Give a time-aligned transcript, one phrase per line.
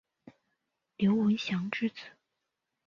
[0.97, 1.95] 刘文翔之子。